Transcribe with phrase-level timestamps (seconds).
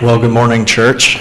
[0.00, 1.18] Well, good morning, church.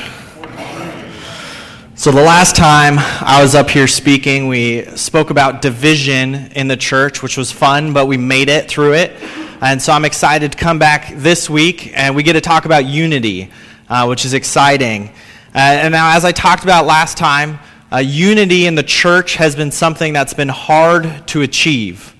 [1.95, 6.77] So, the last time I was up here speaking, we spoke about division in the
[6.77, 9.13] church, which was fun, but we made it through it.
[9.61, 12.85] And so, I'm excited to come back this week and we get to talk about
[12.85, 13.49] unity,
[13.89, 15.09] uh, which is exciting.
[15.55, 17.57] Uh, and now, as I talked about last time,
[17.91, 22.15] uh, unity in the church has been something that's been hard to achieve.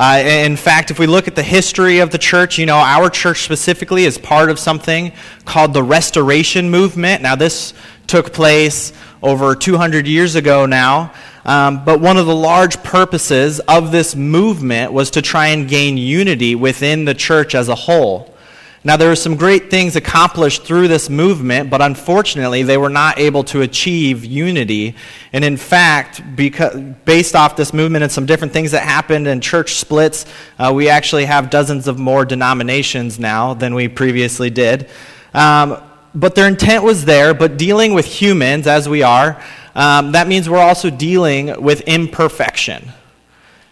[0.00, 3.10] Uh, in fact, if we look at the history of the church, you know, our
[3.10, 5.12] church specifically is part of something
[5.44, 7.20] called the Restoration Movement.
[7.20, 7.74] Now, this
[8.06, 11.12] took place over 200 years ago now.
[11.44, 15.98] Um, but one of the large purposes of this movement was to try and gain
[15.98, 18.34] unity within the church as a whole.
[18.82, 23.18] Now, there were some great things accomplished through this movement, but unfortunately, they were not
[23.18, 24.94] able to achieve unity.
[25.34, 29.42] And in fact, because, based off this movement and some different things that happened and
[29.42, 30.24] church splits,
[30.58, 34.88] uh, we actually have dozens of more denominations now than we previously did.
[35.34, 35.82] Um,
[36.14, 39.42] but their intent was there, but dealing with humans as we are,
[39.74, 42.92] um, that means we're also dealing with imperfection.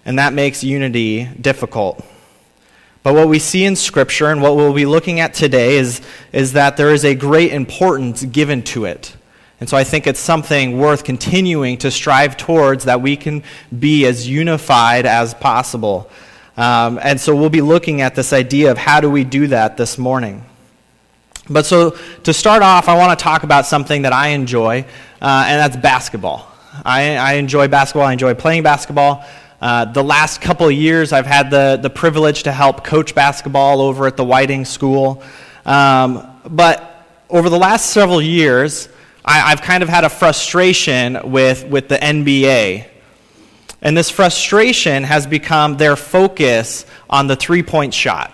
[0.05, 2.05] And that makes unity difficult.
[3.03, 6.01] But what we see in Scripture and what we'll be looking at today is,
[6.33, 9.17] is that there is a great importance given to it.
[9.61, 13.43] And so I think it's something worth continuing to strive towards that we can
[13.77, 16.11] be as unified as possible.
[16.57, 19.77] Um, and so we'll be looking at this idea of how do we do that
[19.77, 20.45] this morning.
[21.51, 24.85] But so to start off, I want to talk about something that I enjoy,
[25.23, 26.47] uh, and that's basketball.
[26.85, 29.25] I, I enjoy basketball, I enjoy playing basketball.
[29.61, 33.81] Uh, the last couple of years, I've had the, the privilege to help coach basketball
[33.81, 35.23] over at the Whiting School.
[35.67, 38.89] Um, but over the last several years,
[39.25, 42.87] I, have kind of had a frustration with, with the NBA.
[43.83, 48.33] And this frustration has become their focus on the three point shot.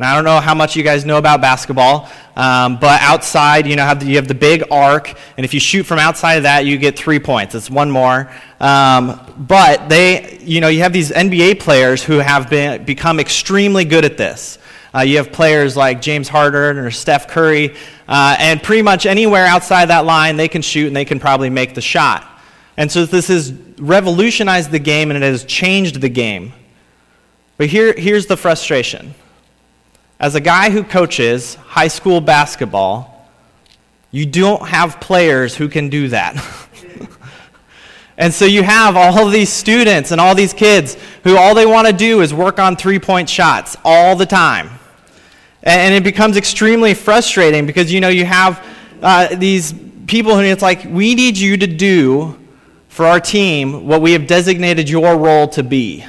[0.00, 3.76] And I don't know how much you guys know about basketball, um, but outside, you
[3.76, 6.44] know, have the, you have the big arc, and if you shoot from outside of
[6.44, 7.54] that, you get three points.
[7.54, 8.32] It's one more.
[8.60, 13.84] Um, but they, you know, you have these NBA players who have been, become extremely
[13.84, 14.56] good at this.
[14.94, 17.74] Uh, you have players like James Harden or Steph Curry,
[18.08, 21.50] uh, and pretty much anywhere outside that line, they can shoot and they can probably
[21.50, 22.26] make the shot.
[22.78, 26.54] And so this has revolutionized the game and it has changed the game.
[27.58, 29.14] But here, here's the frustration
[30.20, 33.26] as a guy who coaches high school basketball,
[34.10, 36.36] you don't have players who can do that.
[38.18, 41.86] and so you have all these students and all these kids who all they want
[41.86, 44.68] to do is work on three point shots all the time.
[45.62, 48.66] And it becomes extremely frustrating because, you know, you have
[49.02, 49.72] uh, these
[50.06, 52.38] people who it's like, we need you to do
[52.88, 56.04] for our team what we have designated your role to be.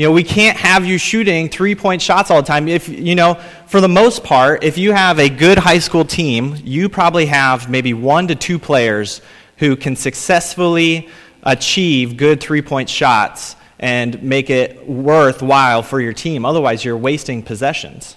[0.00, 2.68] You know, we can't have you shooting three point shots all the time.
[2.68, 3.34] If, you know,
[3.66, 7.68] for the most part, if you have a good high school team, you probably have
[7.68, 9.20] maybe one to two players
[9.58, 11.10] who can successfully
[11.42, 16.46] achieve good three point shots and make it worthwhile for your team.
[16.46, 18.16] Otherwise, you're wasting possessions.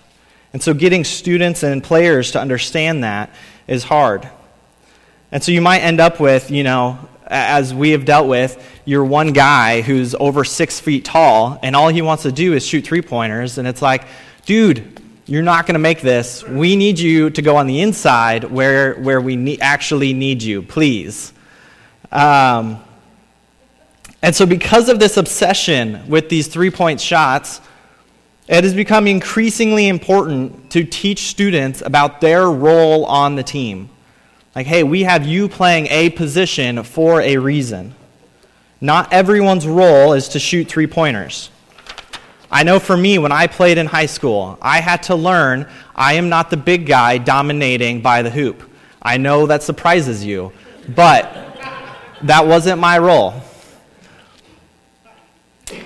[0.54, 3.30] And so, getting students and players to understand that
[3.68, 4.30] is hard.
[5.34, 9.06] And so, you might end up with, you know, as we have dealt with, you're
[9.06, 12.86] one guy who's over six feet tall, and all he wants to do is shoot
[12.86, 14.06] three pointers, and it's like,
[14.46, 16.44] dude, you're not going to make this.
[16.44, 20.62] We need you to go on the inside where, where we ne- actually need you,
[20.62, 21.32] please.
[22.12, 22.84] Um,
[24.22, 27.62] and so, because of this obsession with these three point shots,
[28.48, 33.90] it has become increasingly important to teach students about their role on the team.
[34.56, 37.96] Like, hey, we have you playing a position for a reason.
[38.80, 41.50] Not everyone's role is to shoot three pointers.
[42.52, 46.14] I know for me, when I played in high school, I had to learn I
[46.14, 48.70] am not the big guy dominating by the hoop.
[49.02, 50.52] I know that surprises you,
[50.96, 51.34] but
[52.22, 53.34] that wasn't my role.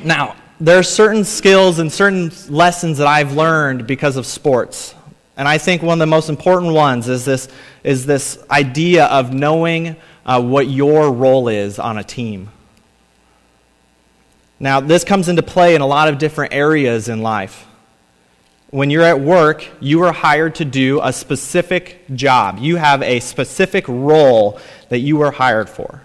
[0.04, 4.94] Now, there are certain skills and certain lessons that I've learned because of sports.
[5.38, 7.48] And I think one of the most important ones is this,
[7.84, 9.96] is this idea of knowing
[10.26, 12.50] uh, what your role is on a team.
[14.60, 17.68] Now, this comes into play in a lot of different areas in life.
[18.72, 22.58] When you're at work, you are hired to do a specific job.
[22.60, 24.60] You have a specific role
[24.90, 26.02] that you were hired for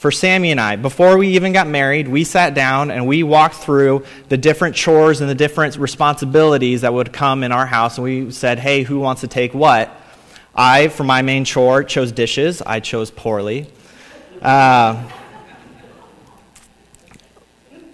[0.00, 3.56] for Sammy and I, before we even got married, we sat down and we walked
[3.56, 7.98] through the different chores and the different responsibilities that would come in our house.
[7.98, 9.94] And we said, hey, who wants to take what?
[10.54, 12.62] I, for my main chore, chose dishes.
[12.62, 13.70] I chose poorly.
[14.40, 15.06] Uh,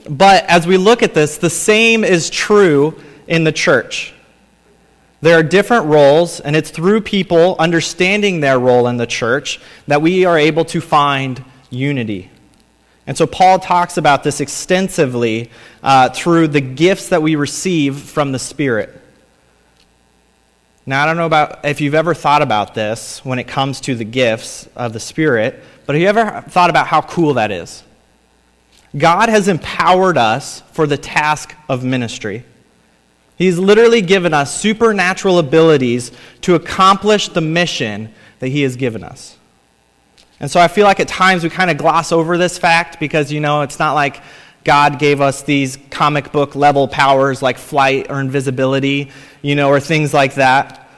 [0.08, 4.14] but as we look at this, the same is true in the church.
[5.22, 9.58] There are different roles, and it's through people understanding their role in the church
[9.88, 11.42] that we are able to find
[11.76, 12.30] unity.
[13.06, 15.50] And so Paul talks about this extensively
[15.82, 19.00] uh, through the gifts that we receive from the Spirit.
[20.84, 23.94] Now, I don't know about if you've ever thought about this when it comes to
[23.94, 27.82] the gifts of the Spirit, but have you ever thought about how cool that is?
[28.96, 32.44] God has empowered us for the task of ministry.
[33.36, 36.12] He's literally given us supernatural abilities
[36.42, 39.36] to accomplish the mission that He has given us.
[40.40, 43.32] And so I feel like at times we kind of gloss over this fact because,
[43.32, 44.22] you know, it's not like
[44.64, 49.10] God gave us these comic book level powers like flight or invisibility,
[49.40, 50.88] you know, or things like that.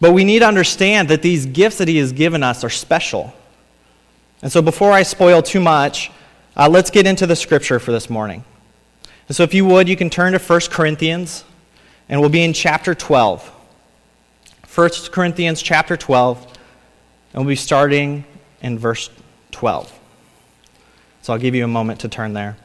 [0.00, 3.34] But we need to understand that these gifts that He has given us are special.
[4.40, 6.10] And so before I spoil too much,
[6.56, 8.44] uh, let's get into the scripture for this morning.
[9.28, 11.44] And so if you would, you can turn to 1 Corinthians,
[12.08, 13.48] and we'll be in chapter 12.
[14.74, 16.44] 1 Corinthians chapter 12,
[17.32, 18.24] and we'll be starting
[18.62, 19.10] in verse
[19.52, 19.98] 12.
[21.22, 22.56] So I'll give you a moment to turn there.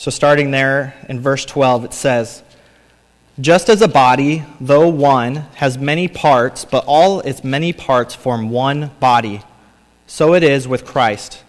[0.00, 2.42] So, starting there in verse 12, it says,
[3.38, 8.48] Just as a body, though one, has many parts, but all its many parts form
[8.48, 9.42] one body,
[10.06, 11.44] so it is with Christ.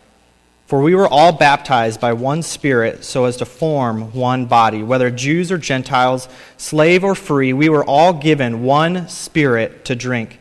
[0.72, 4.84] For we were all baptized by one Spirit so as to form one body.
[4.84, 10.40] Whether Jews or Gentiles, slave or free, we were all given one Spirit to drink.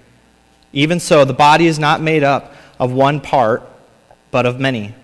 [0.73, 3.69] Even so, the body is not made up of one part,
[4.31, 4.95] but of many.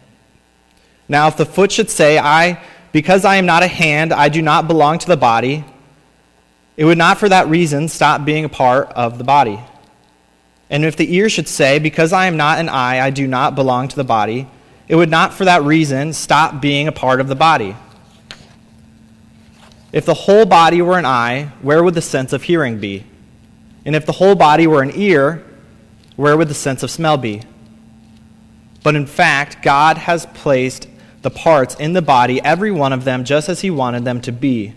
[1.08, 2.62] Now, if the foot should say, I
[2.92, 5.64] because I am not a hand, I do not belong to the body.
[6.76, 9.58] It would not for that reason stop being a part of the body.
[10.70, 13.56] And if the ear should say, Because I am not an eye, I do not
[13.56, 14.46] belong to the body,
[14.88, 17.76] it would not for that reason stop being a part of the body.
[19.92, 23.04] If the whole body were an eye, where would the sense of hearing be?
[23.84, 25.44] And if the whole body were an ear,
[26.16, 27.42] where would the sense of smell be?
[28.82, 30.88] But in fact, God has placed
[31.22, 34.32] the parts in the body, every one of them, just as he wanted them to
[34.32, 34.74] be.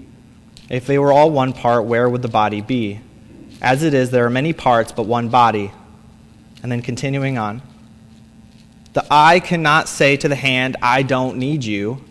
[0.70, 3.02] If they were all one part, where would the body be?
[3.62, 5.72] As it is, there are many parts, but one body.
[6.64, 7.62] And then continuing on.
[8.94, 12.04] The eye cannot say to the hand, I don't need you.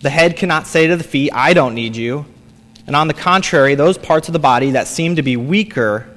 [0.00, 2.26] The head cannot say to the feet, I don't need you.
[2.86, 6.08] And on the contrary, those parts of the body that seem to be weaker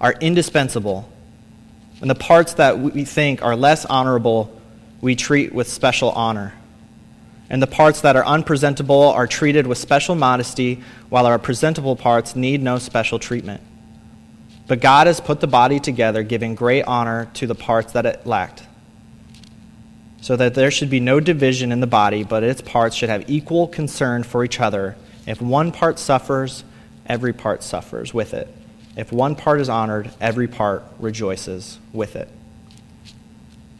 [0.00, 1.08] are indispensable.
[2.00, 4.60] And the parts that we think are less honorable,
[5.00, 6.54] we treat with special honor
[7.50, 12.34] and the parts that are unpresentable are treated with special modesty, while our presentable parts
[12.34, 13.60] need no special treatment.
[14.66, 18.26] But God has put the body together, giving great honor to the parts that it
[18.26, 18.64] lacked,
[20.24, 23.28] so that there should be no division in the body, but its parts should have
[23.28, 24.96] equal concern for each other.
[25.26, 26.64] If one part suffers,
[27.04, 28.48] every part suffers with it.
[28.96, 32.30] If one part is honored, every part rejoices with it.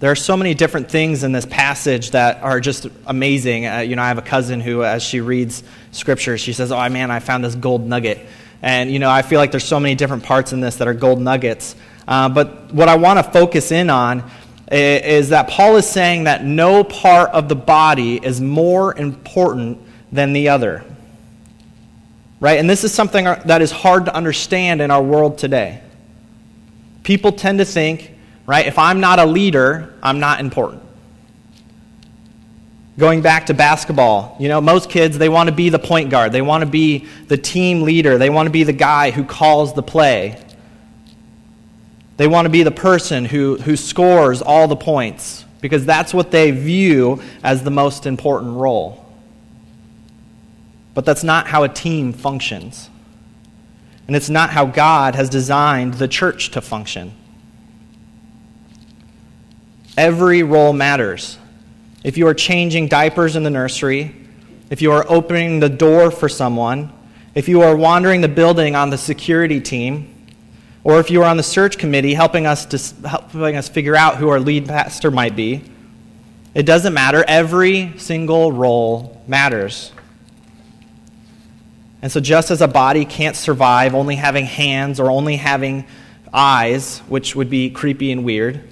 [0.01, 3.67] There are so many different things in this passage that are just amazing.
[3.67, 5.63] Uh, you know, I have a cousin who, as she reads
[5.93, 8.19] scripture, she says, Oh, man, I found this gold nugget.
[8.61, 10.93] And, you know, I feel like there's so many different parts in this that are
[10.93, 11.75] gold nuggets.
[12.07, 14.31] Uh, but what I want to focus in on
[14.71, 19.79] is that Paul is saying that no part of the body is more important
[20.11, 20.85] than the other.
[22.41, 22.59] Right?
[22.59, 25.81] And this is something that is hard to understand in our world today.
[27.03, 28.15] People tend to think
[28.47, 28.67] right?
[28.67, 30.83] If I'm not a leader, I'm not important.
[32.97, 36.31] Going back to basketball, you know, most kids, they want to be the point guard.
[36.33, 38.19] They want to be the team leader.
[38.19, 40.41] They want to be the guy who calls the play.
[42.17, 46.31] They want to be the person who, who scores all the points because that's what
[46.31, 49.05] they view as the most important role.
[50.95, 52.89] But that's not how a team functions.
[54.07, 57.15] And it's not how God has designed the church to function.
[59.97, 61.39] Every role matters.
[62.05, 64.15] If you are changing diapers in the nursery,
[64.71, 66.93] if you are opening the door for someone,
[67.35, 70.14] if you are wandering the building on the security team,
[70.85, 74.19] or if you are on the search committee helping us, to, helping us figure out
[74.19, 75.65] who our lead pastor might be,
[76.55, 77.25] it doesn't matter.
[77.27, 79.93] Every single role matters.
[82.03, 85.87] And so, just as a body can't survive only having hands or only having
[86.33, 88.63] eyes, which would be creepy and weird,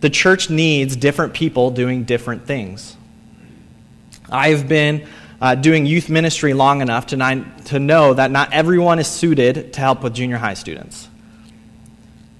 [0.00, 2.96] the church needs different people doing different things.
[4.30, 5.08] I've been
[5.40, 9.80] uh, doing youth ministry long enough to, to know that not everyone is suited to
[9.80, 11.08] help with junior high students.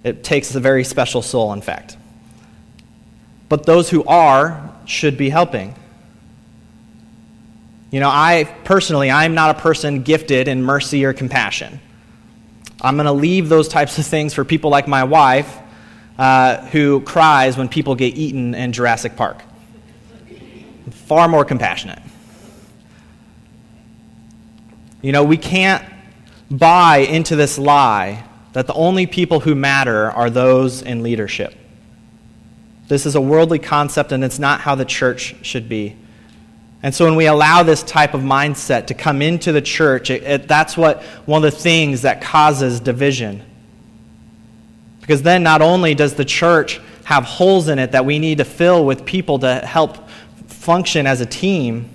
[0.04, 1.96] It takes a very special soul, in fact.
[3.48, 5.74] But those who are should be helping.
[7.90, 11.80] You know, I personally, I'm not a person gifted in mercy or compassion.
[12.80, 15.58] I'm going to leave those types of things for people like my wife,
[16.18, 19.42] uh, who cries when people get eaten in Jurassic Park.
[20.90, 22.02] Far more compassionate.
[25.00, 25.84] You know, we can't
[26.50, 31.54] buy into this lie that the only people who matter are those in leadership.
[32.88, 35.94] This is a worldly concept, and it's not how the church should be.
[36.82, 40.22] And so, when we allow this type of mindset to come into the church, it,
[40.22, 43.44] it, that's what one of the things that causes division.
[45.00, 48.44] Because then, not only does the church have holes in it that we need to
[48.44, 50.08] fill with people to help
[50.46, 51.88] function as a team,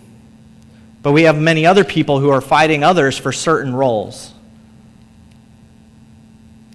[1.03, 4.33] but we have many other people who are fighting others for certain roles.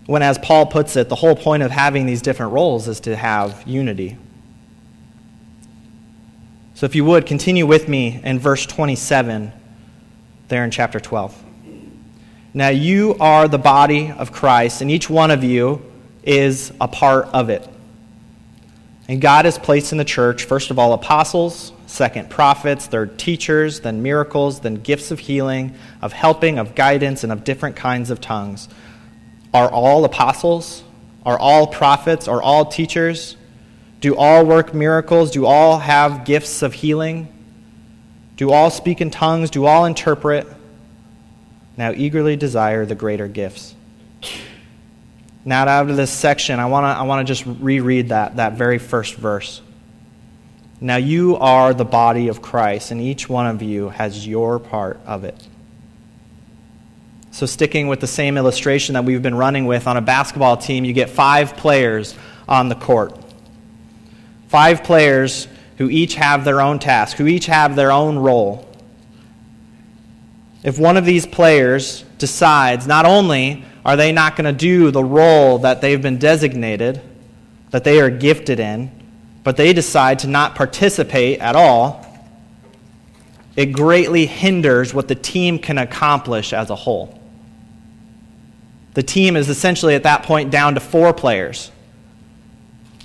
[0.05, 3.17] When, as Paul puts it, the whole point of having these different roles is to
[3.17, 4.17] have unity.
[6.75, 9.53] So, if you would, continue with me in verse 27
[10.49, 11.45] there in chapter 12.
[12.55, 15.83] Now, you are the body of Christ, and each one of you
[16.23, 17.67] is a part of it.
[19.09, 23.81] And God has placed in the church, first of all, apostles, second, prophets, third, teachers,
[23.81, 28.21] then miracles, then gifts of healing, of helping, of guidance, and of different kinds of
[28.21, 28.69] tongues.
[29.55, 30.85] Are all apostles?
[31.25, 32.29] Are all prophets?
[32.29, 33.37] Are all teachers?
[34.01, 35.31] Do all work miracles?
[35.31, 37.33] Do all have gifts of healing?
[38.37, 39.51] Do all speak in tongues?
[39.51, 40.47] Do all interpret?
[41.77, 43.75] Now eagerly desire the greater gifts.
[45.45, 48.79] Now, out of this section, I want to I wanna just reread that, that very
[48.79, 49.63] first verse.
[50.81, 55.01] Now, you are the body of Christ, and each one of you has your part
[55.07, 55.49] of it.
[57.33, 60.85] So, sticking with the same illustration that we've been running with on a basketball team,
[60.85, 62.15] you get five players
[62.49, 63.13] on the court.
[64.49, 68.69] Five players who each have their own task, who each have their own role.
[70.63, 75.05] If one of these players decides not only are they not going to do the
[75.05, 77.01] role that they've been designated,
[77.71, 78.91] that they are gifted in,
[79.49, 82.05] but they decide to not participate at all,
[83.57, 87.19] it greatly hinders what the team can accomplish as a whole.
[88.93, 91.71] The team is essentially at that point down to four players.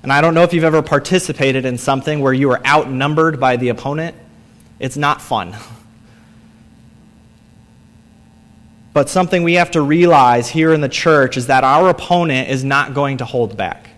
[0.03, 3.55] And I don't know if you've ever participated in something where you are outnumbered by
[3.55, 4.13] the opponent.
[4.79, 5.55] It's not fun.
[8.91, 12.65] But something we have to realize here in the church is that our opponent is
[12.65, 13.91] not going to hold back.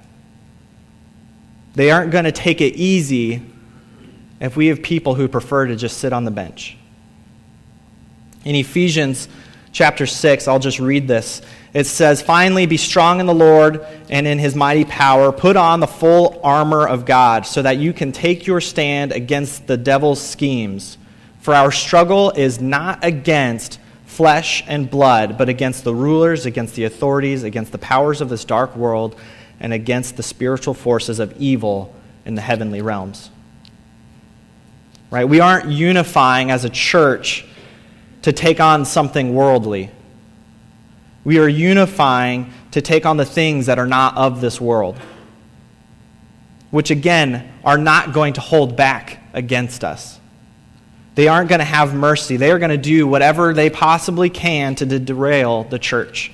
[1.75, 3.41] They aren't going to take it easy
[4.39, 6.77] if we have people who prefer to just sit on the bench.
[8.43, 9.27] In Ephesians
[9.71, 11.41] chapter 6, I'll just read this.
[11.73, 15.31] It says, Finally, be strong in the Lord and in his mighty power.
[15.31, 19.67] Put on the full armor of God so that you can take your stand against
[19.67, 20.97] the devil's schemes.
[21.39, 26.85] For our struggle is not against flesh and blood, but against the rulers, against the
[26.85, 29.19] authorities, against the powers of this dark world,
[29.59, 31.93] and against the spiritual forces of evil
[32.25, 33.29] in the heavenly realms.
[35.11, 35.27] Right?
[35.27, 37.45] We aren't unifying as a church
[38.23, 39.91] to take on something worldly.
[41.23, 44.97] We are unifying to take on the things that are not of this world,
[46.71, 50.19] which again are not going to hold back against us.
[51.15, 52.35] They aren't going to have mercy.
[52.35, 56.31] They are going to do whatever they possibly can to derail the church.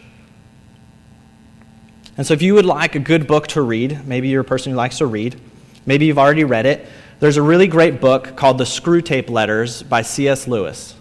[2.21, 4.71] And so, if you would like a good book to read, maybe you're a person
[4.71, 5.41] who likes to read,
[5.87, 6.85] maybe you've already read it,
[7.19, 10.47] there's a really great book called The Screwtape Letters by C.S.
[10.47, 10.93] Lewis.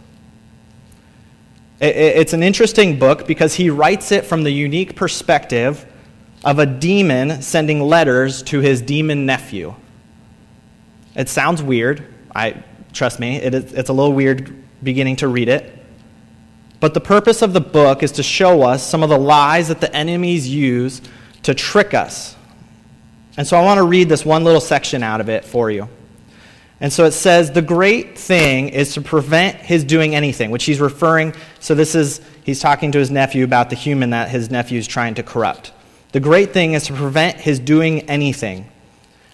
[1.79, 5.85] It's an interesting book because he writes it from the unique perspective
[6.43, 9.75] of a demon sending letters to his demon nephew.
[11.15, 12.03] It sounds weird.
[12.35, 15.80] I trust me, it is, it's a little weird beginning to read it.
[16.81, 19.81] But the purpose of the book is to show us some of the lies that
[19.81, 21.03] the enemies use
[21.43, 22.35] to trick us.
[23.37, 25.89] And so I want to read this one little section out of it for you.
[26.81, 30.81] And so it says, the great thing is to prevent his doing anything, which he's
[30.81, 34.79] referring, so this is, he's talking to his nephew about the human that his nephew
[34.79, 35.73] is trying to corrupt.
[36.13, 38.67] The great thing is to prevent his doing anything.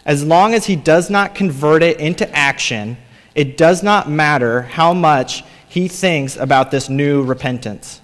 [0.04, 2.96] As long as he does not convert it into action,
[3.36, 5.44] it does not matter how much
[5.76, 8.00] he thinks about this new repentance.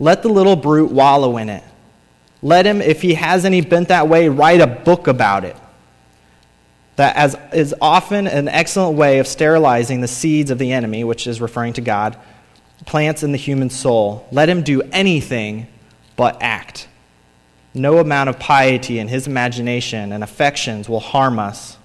[0.00, 1.62] Let the little brute wallow in it.
[2.42, 5.56] Let him, if he has any bent that way, write a book about it
[6.96, 11.28] that as is often an excellent way of sterilizing the seeds of the enemy, which
[11.28, 12.18] is referring to God,
[12.84, 14.26] plants in the human soul.
[14.32, 15.68] Let him do anything
[16.16, 16.88] but act.
[17.74, 21.76] no amount of piety in his imagination and affections will harm us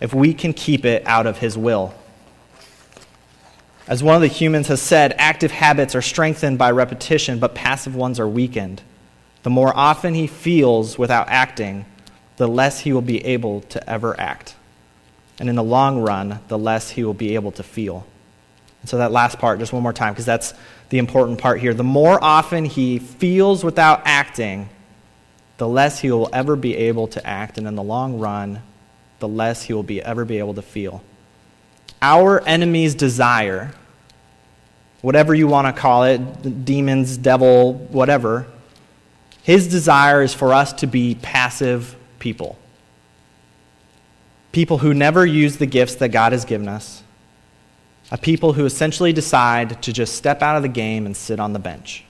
[0.00, 1.92] if we can keep it out of his will.
[3.88, 7.96] As one of the humans has said, active habits are strengthened by repetition, but passive
[7.96, 8.80] ones are weakened.
[9.42, 11.84] The more often he feels without acting,
[12.36, 14.54] the less he will be able to ever act.
[15.40, 18.06] And in the long run, the less he will be able to feel.
[18.80, 20.54] And so, that last part, just one more time, because that's
[20.90, 21.74] the important part here.
[21.74, 24.68] The more often he feels without acting,
[25.58, 27.58] the less he will ever be able to act.
[27.58, 28.62] And in the long run,
[29.18, 31.02] the less he will be, ever be able to feel.
[32.02, 33.72] Our enemy's desire,
[35.02, 38.46] whatever you want to call it, demons, devil, whatever,
[39.44, 42.58] his desire is for us to be passive people.
[44.50, 47.02] People who never use the gifts that God has given us.
[48.10, 51.52] A people who essentially decide to just step out of the game and sit on
[51.52, 52.04] the bench.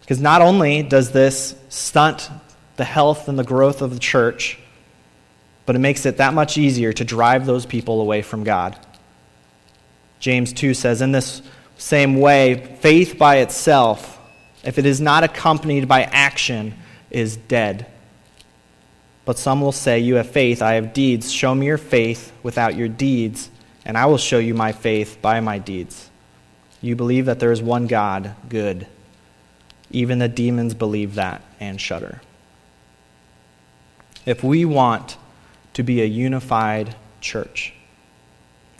[0.00, 2.30] Because not only does this stunt
[2.76, 4.58] the health and the growth of the church,
[5.66, 8.78] but it makes it that much easier to drive those people away from God.
[10.20, 11.42] James 2 says, In this
[11.78, 14.18] same way, faith by itself,
[14.62, 16.74] if it is not accompanied by action,
[17.10, 17.86] is dead.
[19.24, 21.32] But some will say, You have faith, I have deeds.
[21.32, 23.50] Show me your faith without your deeds,
[23.84, 26.10] and I will show you my faith by my deeds.
[26.80, 28.86] You believe that there is one God, good.
[29.90, 32.20] Even the demons believe that and shudder.
[34.26, 35.16] If we want
[35.74, 37.72] to be a unified church,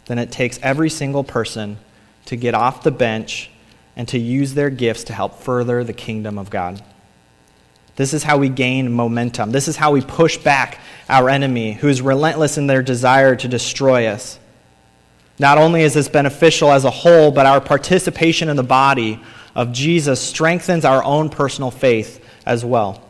[0.07, 1.77] then it takes every single person
[2.25, 3.49] to get off the bench
[3.95, 6.81] and to use their gifts to help further the kingdom of God.
[7.95, 9.51] This is how we gain momentum.
[9.51, 13.47] This is how we push back our enemy, who is relentless in their desire to
[13.47, 14.37] destroy us.
[15.39, 19.21] Not only is this beneficial as a whole, but our participation in the body
[19.53, 23.04] of Jesus strengthens our own personal faith as well.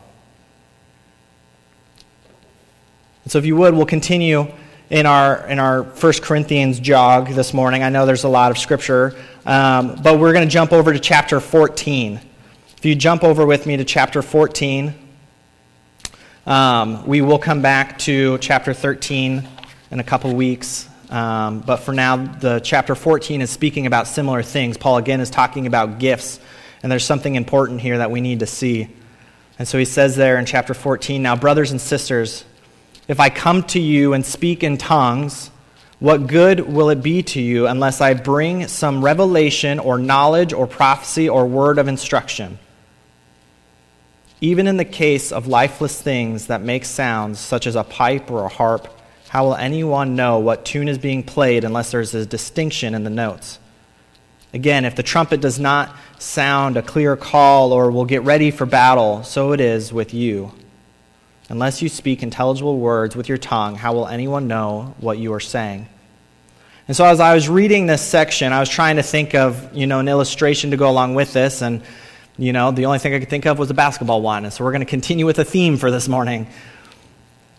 [3.28, 4.46] So, if you would, we'll continue
[4.88, 7.82] in our in our First Corinthians jog this morning.
[7.82, 11.00] I know there's a lot of scripture, um, but we're going to jump over to
[11.00, 12.20] chapter 14.
[12.76, 14.94] If you jump over with me to chapter 14,
[16.46, 19.48] um, we will come back to chapter 13
[19.90, 20.88] in a couple weeks.
[21.10, 24.76] Um, but for now, the chapter 14 is speaking about similar things.
[24.76, 26.38] Paul again is talking about gifts,
[26.84, 28.88] and there's something important here that we need to see.
[29.58, 32.44] And so he says there in chapter 14, now brothers and sisters.
[33.08, 35.50] If I come to you and speak in tongues,
[35.98, 40.66] what good will it be to you unless I bring some revelation or knowledge or
[40.66, 42.58] prophecy or word of instruction?
[44.40, 48.44] Even in the case of lifeless things that make sounds, such as a pipe or
[48.44, 48.88] a harp,
[49.28, 53.10] how will anyone know what tune is being played unless there's a distinction in the
[53.10, 53.58] notes?
[54.52, 58.66] Again, if the trumpet does not sound a clear call or will get ready for
[58.66, 60.52] battle, so it is with you.
[61.48, 65.40] Unless you speak intelligible words with your tongue, how will anyone know what you are
[65.40, 65.88] saying?
[66.88, 69.86] And so as I was reading this section, I was trying to think of, you
[69.86, 71.82] know, an illustration to go along with this and
[72.38, 74.44] you know, the only thing I could think of was a basketball one.
[74.44, 76.46] And so we're going to continue with a theme for this morning.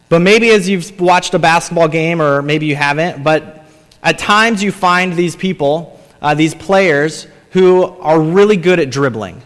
[0.09, 3.65] But maybe as you've watched a basketball game, or maybe you haven't, but
[4.03, 9.41] at times you find these people, uh, these players, who are really good at dribbling.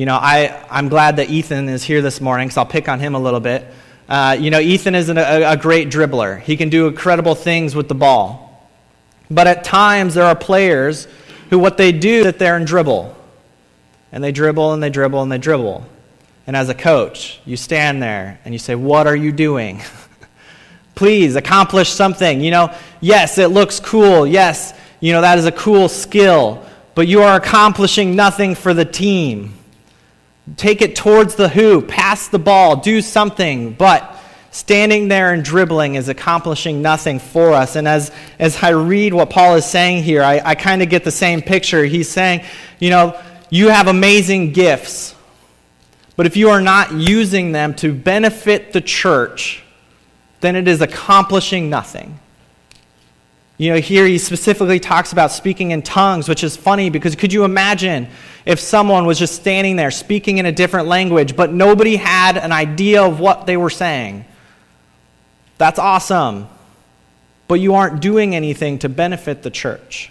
[0.00, 3.00] You know, I, I'm glad that Ethan is here this morning, because I'll pick on
[3.00, 3.66] him a little bit.
[4.08, 6.40] Uh, you know, Ethan is an, a, a great dribbler.
[6.40, 8.66] He can do incredible things with the ball.
[9.30, 11.06] But at times, there are players
[11.50, 13.14] who what they do sit there and dribble.
[14.10, 15.86] And they dribble and they dribble and they dribble.
[16.46, 19.82] And as a coach, you stand there and you say, What are you doing?
[20.94, 22.40] Please accomplish something.
[22.40, 24.26] You know, yes, it looks cool.
[24.26, 26.64] Yes, you know, that is a cool skill.
[26.94, 29.58] But you are accomplishing nothing for the team.
[30.56, 33.72] Take it towards the hoop, pass the ball, do something.
[33.72, 34.16] But
[34.50, 37.76] standing there and dribbling is accomplishing nothing for us.
[37.76, 41.04] And as, as I read what Paul is saying here, I, I kind of get
[41.04, 41.84] the same picture.
[41.84, 42.44] He's saying,
[42.78, 45.14] you know, you have amazing gifts,
[46.16, 49.62] but if you are not using them to benefit the church,
[50.40, 52.18] then it is accomplishing nothing.
[53.60, 57.30] You know, here he specifically talks about speaking in tongues, which is funny because could
[57.30, 58.08] you imagine
[58.46, 62.52] if someone was just standing there speaking in a different language, but nobody had an
[62.52, 64.24] idea of what they were saying?
[65.58, 66.48] That's awesome.
[67.48, 70.10] But you aren't doing anything to benefit the church.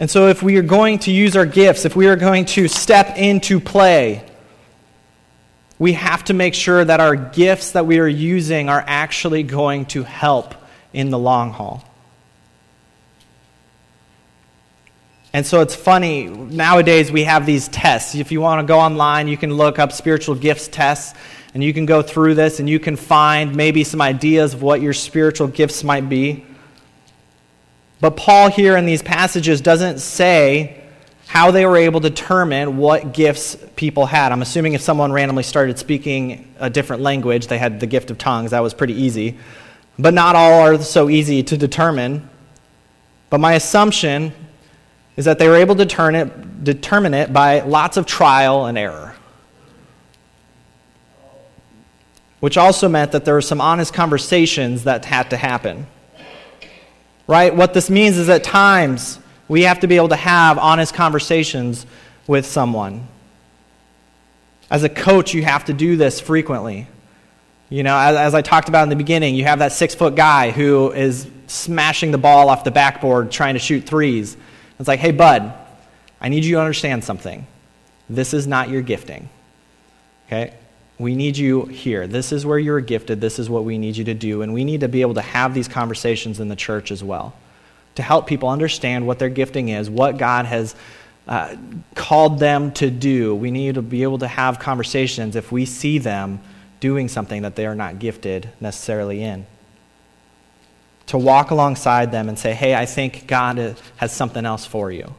[0.00, 2.66] And so, if we are going to use our gifts, if we are going to
[2.66, 4.27] step into play,
[5.78, 9.86] we have to make sure that our gifts that we are using are actually going
[9.86, 10.54] to help
[10.92, 11.84] in the long haul.
[15.32, 18.14] And so it's funny, nowadays we have these tests.
[18.14, 21.14] If you want to go online, you can look up spiritual gifts tests,
[21.54, 24.80] and you can go through this and you can find maybe some ideas of what
[24.80, 26.44] your spiritual gifts might be.
[28.00, 30.82] But Paul, here in these passages, doesn't say
[31.28, 34.32] how they were able to determine what gifts people had.
[34.32, 38.16] I'm assuming if someone randomly started speaking a different language, they had the gift of
[38.16, 38.52] tongues.
[38.52, 39.38] That was pretty easy.
[39.98, 42.26] But not all are so easy to determine.
[43.28, 44.32] But my assumption
[45.18, 48.78] is that they were able to determine it, determine it by lots of trial and
[48.78, 49.14] error.
[52.40, 55.88] Which also meant that there were some honest conversations that had to happen.
[57.26, 57.54] Right?
[57.54, 61.86] What this means is at times we have to be able to have honest conversations
[62.26, 63.08] with someone.
[64.70, 66.86] As a coach, you have to do this frequently.
[67.70, 70.14] You know, as, as I talked about in the beginning, you have that six foot
[70.14, 74.36] guy who is smashing the ball off the backboard trying to shoot threes.
[74.78, 75.52] It's like, hey, bud,
[76.20, 77.46] I need you to understand something.
[78.10, 79.28] This is not your gifting.
[80.26, 80.54] Okay?
[80.98, 82.06] We need you here.
[82.06, 83.20] This is where you're gifted.
[83.20, 84.42] This is what we need you to do.
[84.42, 87.34] And we need to be able to have these conversations in the church as well
[87.98, 90.76] to help people understand what their gifting is, what God has
[91.26, 91.56] uh,
[91.96, 93.34] called them to do.
[93.34, 96.38] We need to be able to have conversations if we see them
[96.78, 99.46] doing something that they are not gifted necessarily in
[101.06, 105.12] to walk alongside them and say, hey, I think God has something else for you.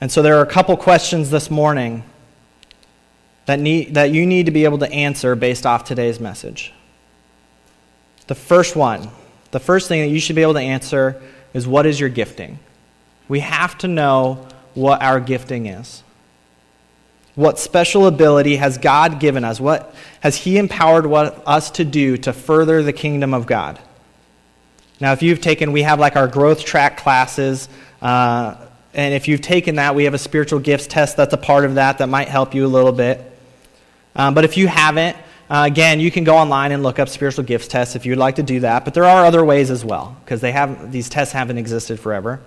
[0.00, 2.04] And so there are a couple questions this morning
[3.46, 6.72] that, need, that you need to be able to answer based off today's message.
[8.28, 9.10] The first one,
[9.50, 11.20] the first thing that you should be able to answer
[11.52, 12.58] is what is your gifting?
[13.28, 16.02] We have to know what our gifting is.
[17.34, 19.60] What special ability has God given us?
[19.60, 23.78] What has He empowered what, us to do to further the kingdom of God?
[25.00, 27.68] Now, if you've taken, we have like our growth track classes.
[28.02, 28.56] Uh,
[28.92, 31.76] and if you've taken that, we have a spiritual gifts test that's a part of
[31.76, 33.20] that that might help you a little bit.
[34.14, 35.16] Um, but if you haven't,
[35.50, 38.36] uh, again, you can go online and look up spiritual gifts tests if you'd like
[38.36, 38.84] to do that.
[38.84, 40.40] But there are other ways as well because
[40.90, 42.40] these tests haven't existed forever.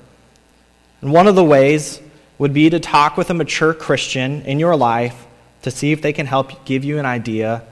[1.02, 2.02] And one of the ways
[2.38, 5.26] would be to talk with a mature Christian in your life
[5.64, 7.64] to see if they can help give you an idea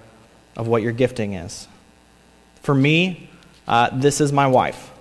[0.57, 1.65] of what your gifting is.
[2.61, 3.29] For me,
[3.69, 4.91] uh, this is my wife.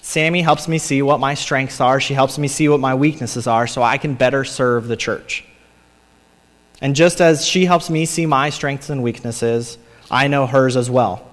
[0.00, 2.00] Sammy helps me see what my strengths are.
[2.00, 5.44] She helps me see what my weaknesses are so I can better serve the church.
[6.80, 9.78] And just as she helps me see my strengths and weaknesses,
[10.10, 11.28] I know hers as well.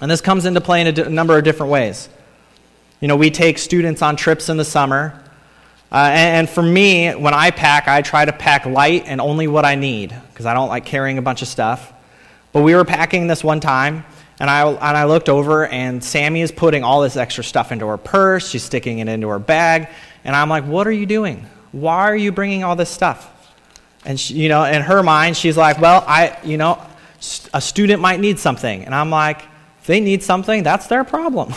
[0.00, 2.08] And this comes into play in a, number of different ways.
[3.00, 5.22] You know, we take students on trips in the summer
[5.90, 9.46] uh, and, and, for me, when I pack, I try to pack light and only
[9.46, 11.94] what I need because I don't like carrying a bunch of stuff.
[12.52, 14.04] But we were packing this one time,
[14.38, 17.86] and I, and I looked over, and Sammy is putting all this extra stuff into
[17.86, 18.50] her purse.
[18.50, 19.88] She's sticking it into her bag.
[20.24, 21.46] And I'm like, What are you doing?
[21.72, 23.30] Why are you bringing all this stuff?
[24.08, 26.82] And, she, you know, in her mind, she's like, Well, I, you know,
[27.52, 28.84] a student might need something.
[28.84, 29.42] And I'm like,
[29.80, 31.52] If they need something, that's their problem.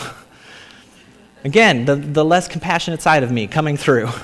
[1.44, 4.10] Again, the, the less compassionate side of me coming through.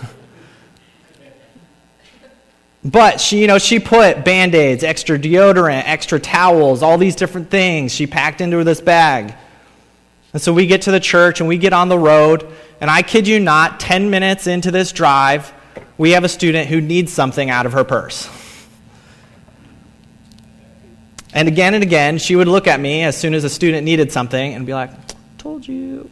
[2.84, 7.92] But she, you know, she put band-aids, extra deodorant, extra towels, all these different things
[7.92, 9.34] she packed into this bag.
[10.32, 12.46] And so we get to the church and we get on the road,
[12.80, 15.52] and I kid you not, 10 minutes into this drive,
[15.96, 18.28] we have a student who needs something out of her purse.
[21.32, 24.10] And again and again, she would look at me as soon as a student needed
[24.12, 24.90] something and be like,
[25.38, 26.10] Told you.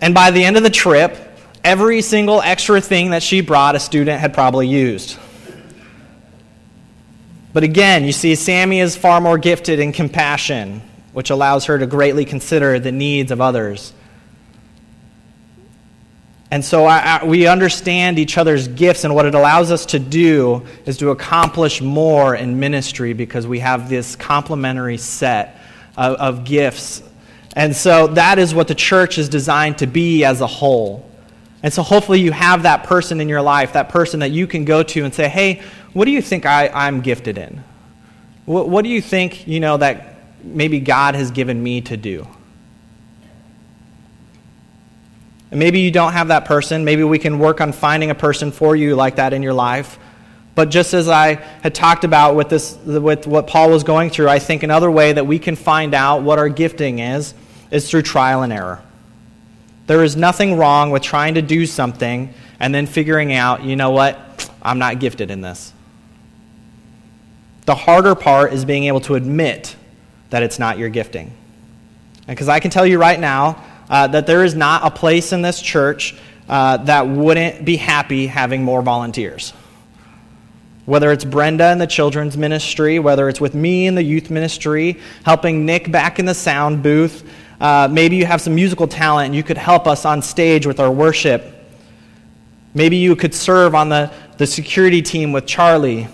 [0.00, 1.16] And by the end of the trip,
[1.64, 5.18] every single extra thing that she brought, a student had probably used.
[7.52, 11.86] But again, you see, Sammy is far more gifted in compassion, which allows her to
[11.86, 13.94] greatly consider the needs of others.
[16.50, 19.98] And so I, I, we understand each other's gifts, and what it allows us to
[19.98, 25.60] do is to accomplish more in ministry because we have this complementary set
[25.96, 27.02] of, of gifts
[27.56, 31.10] and so that is what the church is designed to be as a whole.
[31.62, 34.66] And so hopefully you have that person in your life, that person that you can
[34.66, 35.62] go to and say, hey,
[35.94, 37.64] what do you think I, I'm gifted in?
[38.44, 42.28] What, what do you think, you know, that maybe God has given me to do?
[45.50, 46.84] And maybe you don't have that person.
[46.84, 49.98] Maybe we can work on finding a person for you like that in your life.
[50.54, 54.28] But just as I had talked about with, this, with what Paul was going through,
[54.28, 57.34] I think another way that we can find out what our gifting is
[57.70, 58.82] is through trial and error.
[59.86, 63.90] There is nothing wrong with trying to do something and then figuring out, you know
[63.90, 65.72] what, I'm not gifted in this.
[67.66, 69.76] The harder part is being able to admit
[70.30, 71.32] that it's not your gifting.
[72.26, 75.42] Because I can tell you right now uh, that there is not a place in
[75.42, 76.16] this church
[76.48, 79.52] uh, that wouldn't be happy having more volunteers.
[80.84, 85.00] Whether it's Brenda in the children's ministry, whether it's with me in the youth ministry,
[85.24, 87.28] helping Nick back in the sound booth,
[87.60, 90.78] uh, maybe you have some musical talent and you could help us on stage with
[90.78, 91.44] our worship.
[92.74, 96.06] Maybe you could serve on the, the security team with Charlie.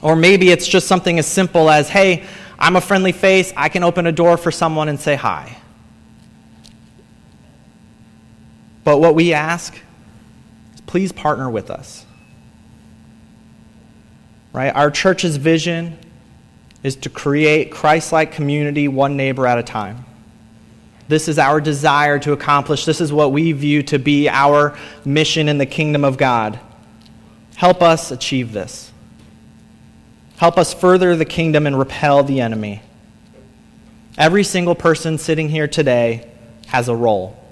[0.00, 2.24] Or maybe it's just something as simple as, hey,
[2.58, 3.52] I'm a friendly face.
[3.56, 5.58] I can open a door for someone and say hi.
[8.84, 9.74] But what we ask
[10.74, 12.04] is please partner with us.
[14.52, 14.74] Right?
[14.74, 15.98] Our church's vision
[16.82, 20.04] is to create Christ like community one neighbor at a time.
[21.08, 22.84] This is our desire to accomplish.
[22.84, 26.60] This is what we view to be our mission in the kingdom of God.
[27.56, 28.92] Help us achieve this.
[30.36, 32.82] Help us further the kingdom and repel the enemy.
[34.16, 36.30] Every single person sitting here today
[36.66, 37.43] has a role.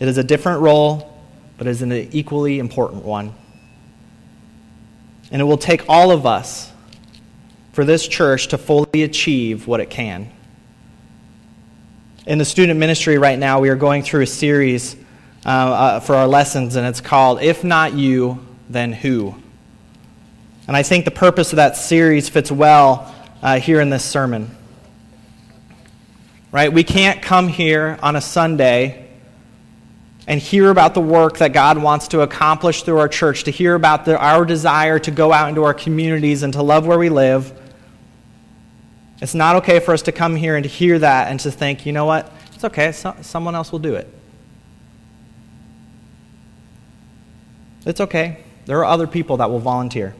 [0.00, 1.14] It is a different role,
[1.58, 3.34] but it is an equally important one.
[5.30, 6.72] And it will take all of us
[7.74, 10.32] for this church to fully achieve what it can.
[12.26, 14.96] In the student ministry right now, we are going through a series
[15.44, 19.34] uh, uh, for our lessons, and it's called If Not You, Then Who?
[20.66, 24.56] And I think the purpose of that series fits well uh, here in this sermon.
[26.52, 26.72] Right?
[26.72, 29.09] We can't come here on a Sunday
[30.30, 33.74] and hear about the work that God wants to accomplish through our church, to hear
[33.74, 37.08] about the, our desire to go out into our communities and to love where we
[37.08, 37.52] live.
[39.20, 41.84] It's not okay for us to come here and to hear that and to think,
[41.84, 42.32] you know what?
[42.54, 44.06] It's okay, so, someone else will do it.
[47.84, 48.44] It's okay.
[48.66, 50.14] There are other people that will volunteer.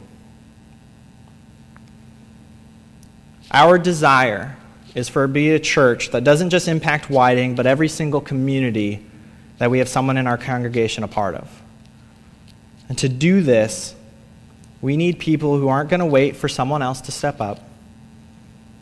[3.52, 4.56] Our desire
[4.92, 8.20] is for it to be a church that doesn't just impact Whiting, but every single
[8.20, 9.06] community
[9.60, 11.62] that we have someone in our congregation a part of.
[12.88, 13.94] And to do this,
[14.80, 17.60] we need people who aren't going to wait for someone else to step up,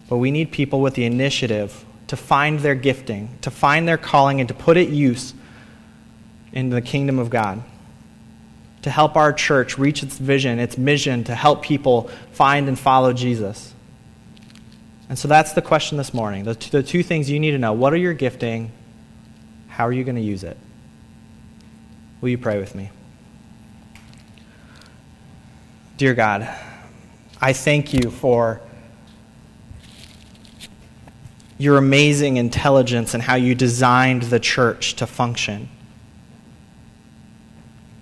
[0.09, 4.39] but we need people with the initiative to find their gifting, to find their calling,
[4.39, 5.35] and to put it use
[6.53, 7.61] in the kingdom of God.
[8.83, 13.13] To help our church reach its vision, its mission to help people find and follow
[13.13, 13.75] Jesus.
[15.09, 16.45] And so that's the question this morning.
[16.45, 18.71] The, the two things you need to know what are your gifting?
[19.67, 20.57] How are you going to use it?
[22.21, 22.91] Will you pray with me?
[25.99, 26.49] Dear God,
[27.41, 28.61] I thank you for
[31.59, 35.69] your amazing intelligence and how you designed the church to function.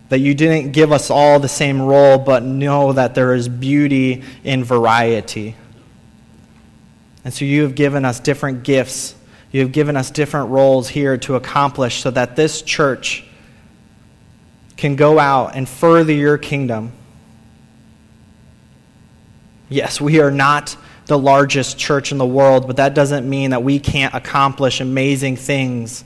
[0.09, 4.23] That you didn't give us all the same role, but know that there is beauty
[4.45, 5.57] in variety.
[7.25, 9.15] And so you have given us different gifts.
[9.51, 13.26] You have given us different roles here to accomplish so that this church
[14.77, 16.93] can go out and further your kingdom.
[19.69, 23.63] Yes, we are not the largest church in the world, but that doesn't mean that
[23.63, 26.05] we can't accomplish amazing things.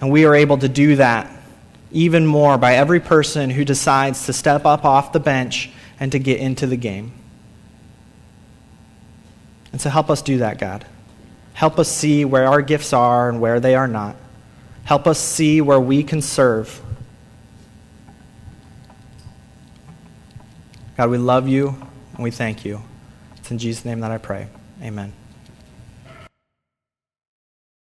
[0.00, 1.30] And we are able to do that
[1.92, 6.18] even more by every person who decides to step up off the bench and to
[6.18, 7.12] get into the game.
[9.70, 10.84] And so help us do that, God.
[11.54, 14.16] Help us see where our gifts are and where they are not.
[14.84, 16.80] Help us see where we can serve.
[20.96, 21.76] God, we love you
[22.14, 22.82] and we thank you.
[23.36, 24.48] It's in Jesus' name that I pray.
[24.82, 25.12] Amen.